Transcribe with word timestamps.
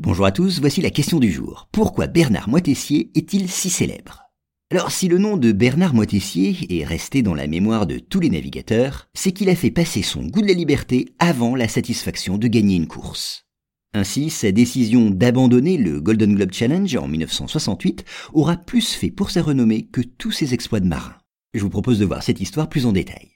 Bonjour 0.00 0.26
à 0.26 0.32
tous, 0.32 0.58
voici 0.58 0.82
la 0.82 0.90
question 0.90 1.20
du 1.20 1.30
jour. 1.30 1.68
Pourquoi 1.70 2.08
Bernard 2.08 2.48
Moitessier 2.48 3.12
est-il 3.14 3.48
si 3.48 3.70
célèbre? 3.70 4.24
Alors 4.72 4.90
si 4.90 5.06
le 5.06 5.18
nom 5.18 5.36
de 5.36 5.52
Bernard 5.52 5.94
Moitessier 5.94 6.56
est 6.68 6.84
resté 6.84 7.22
dans 7.22 7.32
la 7.32 7.46
mémoire 7.46 7.86
de 7.86 8.00
tous 8.00 8.18
les 8.18 8.28
navigateurs, 8.28 9.08
c'est 9.14 9.30
qu'il 9.30 9.48
a 9.48 9.54
fait 9.54 9.70
passer 9.70 10.02
son 10.02 10.24
goût 10.24 10.42
de 10.42 10.48
la 10.48 10.52
liberté 10.52 11.14
avant 11.20 11.54
la 11.54 11.68
satisfaction 11.68 12.38
de 12.38 12.48
gagner 12.48 12.74
une 12.74 12.88
course. 12.88 13.46
Ainsi, 13.92 14.30
sa 14.30 14.50
décision 14.50 15.10
d'abandonner 15.10 15.76
le 15.76 16.00
Golden 16.00 16.34
Globe 16.34 16.52
Challenge 16.52 16.96
en 16.96 17.06
1968 17.06 18.04
aura 18.32 18.56
plus 18.56 18.94
fait 18.94 19.12
pour 19.12 19.30
sa 19.30 19.42
renommée 19.42 19.86
que 19.86 20.00
tous 20.00 20.32
ses 20.32 20.54
exploits 20.54 20.80
de 20.80 20.88
marin. 20.88 21.14
Je 21.54 21.60
vous 21.60 21.70
propose 21.70 22.00
de 22.00 22.04
voir 22.04 22.24
cette 22.24 22.40
histoire 22.40 22.68
plus 22.68 22.84
en 22.84 22.90
détail. 22.90 23.33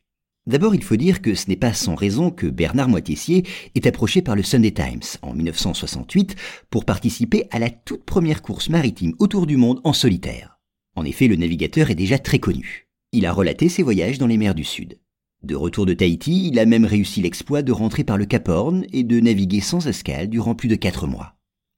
D'abord, 0.49 0.75
il 0.75 0.83
faut 0.83 0.97
dire 0.97 1.21
que 1.21 1.35
ce 1.35 1.47
n'est 1.49 1.57
pas 1.57 1.75
sans 1.75 1.95
raison 1.95 2.31
que 2.31 2.47
Bernard 2.47 2.89
Moitessier 2.89 3.45
est 3.75 3.87
approché 3.87 4.23
par 4.23 4.35
le 4.35 4.43
Sunday 4.43 4.71
Times 4.71 5.03
en 5.21 5.35
1968 5.35 6.37
pour 6.71 6.87
participer 6.87 7.45
à 7.51 7.59
la 7.59 7.69
toute 7.69 8.05
première 8.05 8.41
course 8.41 8.71
maritime 8.71 9.13
autour 9.19 9.47
du 9.47 9.59
monde 9.59 9.83
en 9.85 9.93
solitaire. 9.93 10.59
En 10.97 11.05
effet, 11.05 11.29
le 11.29 11.37
navigateur 11.37 11.91
est 11.91 11.95
déjà 11.95 12.19
très 12.19 12.39
connu. 12.39 12.89
Il 13.13 13.27
a 13.27 13.33
relaté 13.35 13.69
ses 13.69 13.83
voyages 13.83 14.17
dans 14.17 14.27
les 14.27 14.39
mers 14.39 14.55
du 14.55 14.65
Sud. 14.65 14.99
De 15.43 15.55
retour 15.55 15.85
de 15.85 15.93
Tahiti, 15.93 16.49
il 16.49 16.59
a 16.59 16.65
même 16.65 16.87
réussi 16.87 17.21
l'exploit 17.21 17.61
de 17.61 17.71
rentrer 17.71 18.03
par 18.03 18.17
le 18.17 18.25
Cap 18.25 18.49
Horn 18.49 18.87
et 18.91 19.03
de 19.03 19.21
naviguer 19.21 19.61
sans 19.61 19.87
escale 19.87 20.31
durant 20.31 20.55
plus 20.55 20.69
de 20.69 20.77
quatre 20.77 21.07
mois. 21.07 21.37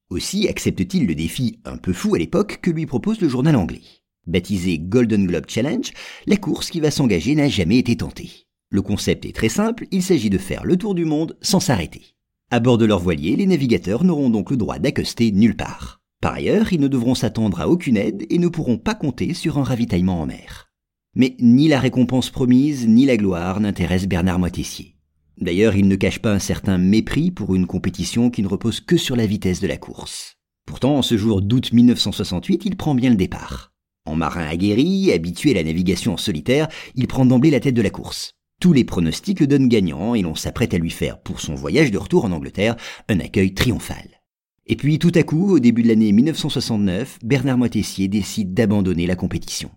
Aussi 0.09 0.47
accepte-t-il 0.47 1.07
le 1.07 1.15
défi 1.15 1.59
un 1.65 1.75
peu 1.75 1.91
fou 1.91 2.15
à 2.15 2.19
l'époque 2.19 2.59
que 2.61 2.71
lui 2.71 2.85
propose 2.85 3.19
le 3.19 3.27
journal 3.27 3.57
anglais. 3.57 3.81
Baptisé 4.27 4.79
Golden 4.79 5.27
Globe 5.27 5.49
Challenge, 5.49 5.91
la 6.25 6.37
course 6.37 6.69
qui 6.69 6.79
va 6.79 6.89
s'engager 6.89 7.35
n'a 7.35 7.49
jamais 7.49 7.77
été 7.77 7.97
tentée. 7.97 8.47
Le 8.73 8.81
concept 8.81 9.25
est 9.25 9.35
très 9.35 9.49
simple, 9.49 9.85
il 9.91 10.01
s'agit 10.01 10.29
de 10.29 10.37
faire 10.37 10.63
le 10.63 10.77
tour 10.77 10.95
du 10.95 11.03
monde 11.03 11.35
sans 11.41 11.59
s'arrêter. 11.59 12.15
À 12.51 12.61
bord 12.61 12.77
de 12.77 12.85
leur 12.85 12.99
voilier, 12.99 13.35
les 13.35 13.45
navigateurs 13.45 14.05
n'auront 14.05 14.29
donc 14.29 14.49
le 14.49 14.55
droit 14.55 14.79
d'accoster 14.79 15.33
nulle 15.33 15.57
part. 15.57 15.99
Par 16.21 16.35
ailleurs, 16.35 16.71
ils 16.71 16.79
ne 16.79 16.87
devront 16.87 17.13
s'attendre 17.13 17.59
à 17.59 17.67
aucune 17.67 17.97
aide 17.97 18.25
et 18.29 18.37
ne 18.37 18.47
pourront 18.47 18.77
pas 18.77 18.95
compter 18.95 19.33
sur 19.33 19.57
un 19.57 19.63
ravitaillement 19.63 20.21
en 20.21 20.25
mer. 20.25 20.71
Mais 21.15 21.35
ni 21.39 21.67
la 21.67 21.81
récompense 21.81 22.29
promise, 22.29 22.87
ni 22.87 23.05
la 23.05 23.17
gloire 23.17 23.59
n'intéressent 23.59 24.07
Bernard 24.07 24.39
Moitessier. 24.39 24.95
D'ailleurs, 25.37 25.75
il 25.75 25.89
ne 25.89 25.95
cache 25.97 26.19
pas 26.19 26.31
un 26.31 26.39
certain 26.39 26.77
mépris 26.77 27.29
pour 27.29 27.55
une 27.55 27.67
compétition 27.67 28.29
qui 28.29 28.41
ne 28.41 28.47
repose 28.47 28.79
que 28.79 28.95
sur 28.95 29.17
la 29.17 29.25
vitesse 29.25 29.59
de 29.59 29.67
la 29.67 29.77
course. 29.77 30.37
Pourtant, 30.65 30.95
en 30.95 31.01
ce 31.01 31.17
jour 31.17 31.41
d'août 31.41 31.73
1968, 31.73 32.63
il 32.63 32.77
prend 32.77 32.95
bien 32.95 33.09
le 33.09 33.17
départ. 33.17 33.73
En 34.05 34.15
marin 34.15 34.45
aguerri, 34.45 35.11
habitué 35.11 35.51
à 35.51 35.55
la 35.55 35.63
navigation 35.65 36.13
en 36.13 36.17
solitaire, 36.17 36.69
il 36.95 37.07
prend 37.07 37.25
d'emblée 37.25 37.51
la 37.51 37.59
tête 37.59 37.75
de 37.75 37.81
la 37.81 37.89
course. 37.89 38.33
Tous 38.61 38.73
les 38.73 38.83
pronostics 38.83 39.39
le 39.39 39.47
donnent 39.47 39.67
gagnant 39.67 40.13
et 40.13 40.21
l'on 40.21 40.35
s'apprête 40.35 40.75
à 40.75 40.77
lui 40.77 40.91
faire, 40.91 41.19
pour 41.19 41.41
son 41.41 41.55
voyage 41.55 41.89
de 41.89 41.97
retour 41.97 42.25
en 42.25 42.31
Angleterre, 42.31 42.75
un 43.09 43.19
accueil 43.19 43.55
triomphal. 43.55 44.21
Et 44.67 44.75
puis 44.75 44.99
tout 44.99 45.11
à 45.15 45.23
coup, 45.23 45.55
au 45.55 45.57
début 45.57 45.81
de 45.81 45.87
l'année 45.87 46.11
1969, 46.11 47.17
Bernard 47.23 47.57
Moitessier 47.57 48.07
décide 48.07 48.53
d'abandonner 48.53 49.07
la 49.07 49.15
compétition. 49.15 49.71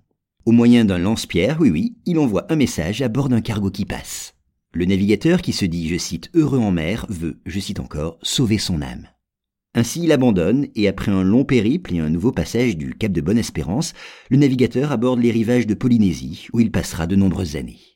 Au 0.45 0.53
moyen 0.53 0.85
d'un 0.85 0.99
lance-pierre, 0.99 1.57
oui 1.61 1.71
oui, 1.71 1.97
il 2.05 2.19
envoie 2.19 2.45
un 2.53 2.57
message 2.57 3.01
à 3.01 3.09
bord 3.09 3.31
d'un 3.31 3.41
cargo 3.41 3.71
qui 3.71 3.87
passe. 3.87 4.35
Le 4.75 4.85
navigateur 4.85 5.41
qui 5.41 5.55
se 5.55 5.65
dit, 5.65 5.89
je 5.89 5.97
cite, 5.97 6.31
heureux 6.35 6.59
en 6.59 6.71
mer, 6.71 7.07
veut, 7.09 7.41
je 7.47 7.61
cite 7.61 7.81
encore, 7.81 8.19
sauver 8.21 8.59
son 8.59 8.83
âme. 8.83 9.09
Ainsi 9.75 10.03
il 10.03 10.13
abandonne, 10.13 10.67
et 10.75 10.89
après 10.89 11.11
un 11.11 11.23
long 11.23 11.47
périple 11.47 11.95
et 11.95 12.01
un 12.01 12.11
nouveau 12.11 12.33
passage 12.33 12.77
du 12.77 12.95
Cap 12.95 13.13
de 13.13 13.23
Bonne-Espérance, 13.23 13.95
le 14.29 14.37
navigateur 14.37 14.93
aborde 14.93 15.21
les 15.21 15.31
rivages 15.31 15.67
de 15.67 15.73
Polynésie, 15.73 16.49
où 16.53 16.61
il 16.61 16.71
passera 16.71 17.07
de 17.07 17.17
nombreuses 17.17 17.57
années. 17.57 17.94